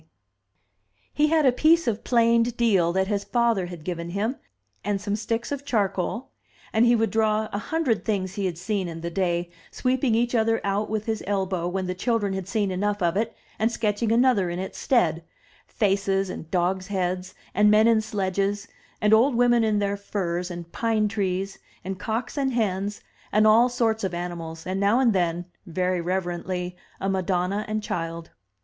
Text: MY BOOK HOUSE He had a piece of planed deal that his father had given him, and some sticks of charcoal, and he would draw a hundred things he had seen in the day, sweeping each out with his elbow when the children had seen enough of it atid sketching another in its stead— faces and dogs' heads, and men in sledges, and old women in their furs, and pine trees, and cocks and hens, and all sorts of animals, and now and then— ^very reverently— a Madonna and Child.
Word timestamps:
MY 0.01 0.03
BOOK 0.03 0.07
HOUSE 0.07 1.07
He 1.13 1.27
had 1.27 1.45
a 1.45 1.51
piece 1.51 1.87
of 1.87 2.03
planed 2.03 2.57
deal 2.57 2.91
that 2.91 3.05
his 3.05 3.23
father 3.23 3.67
had 3.67 3.83
given 3.83 4.09
him, 4.09 4.37
and 4.83 4.99
some 4.99 5.15
sticks 5.15 5.51
of 5.51 5.63
charcoal, 5.63 6.31
and 6.73 6.87
he 6.87 6.95
would 6.95 7.11
draw 7.11 7.47
a 7.53 7.59
hundred 7.59 8.03
things 8.03 8.33
he 8.33 8.47
had 8.47 8.57
seen 8.57 8.87
in 8.87 9.01
the 9.01 9.11
day, 9.11 9.51
sweeping 9.69 10.15
each 10.15 10.33
out 10.33 10.89
with 10.89 11.05
his 11.05 11.23
elbow 11.27 11.67
when 11.67 11.85
the 11.85 11.93
children 11.93 12.33
had 12.33 12.47
seen 12.47 12.71
enough 12.71 13.03
of 13.03 13.15
it 13.15 13.35
atid 13.59 13.69
sketching 13.69 14.11
another 14.11 14.49
in 14.49 14.57
its 14.57 14.79
stead— 14.79 15.23
faces 15.67 16.31
and 16.31 16.49
dogs' 16.49 16.87
heads, 16.87 17.35
and 17.53 17.69
men 17.69 17.87
in 17.87 18.01
sledges, 18.01 18.67
and 19.01 19.13
old 19.13 19.35
women 19.35 19.63
in 19.63 19.77
their 19.77 19.95
furs, 19.97 20.49
and 20.49 20.71
pine 20.71 21.07
trees, 21.07 21.59
and 21.85 21.99
cocks 21.99 22.39
and 22.39 22.53
hens, 22.53 23.01
and 23.31 23.45
all 23.45 23.69
sorts 23.69 24.03
of 24.03 24.15
animals, 24.15 24.65
and 24.65 24.79
now 24.79 24.99
and 24.99 25.13
then— 25.13 25.45
^very 25.69 26.03
reverently— 26.03 26.75
a 26.99 27.07
Madonna 27.07 27.65
and 27.67 27.83
Child. 27.83 28.31